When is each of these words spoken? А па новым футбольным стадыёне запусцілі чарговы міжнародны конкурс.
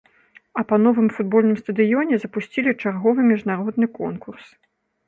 А 0.61 0.63
па 0.69 0.79
новым 0.85 1.07
футбольным 1.17 1.57
стадыёне 1.63 2.15
запусцілі 2.25 2.77
чарговы 2.81 3.21
міжнародны 3.35 3.85
конкурс. 4.01 4.45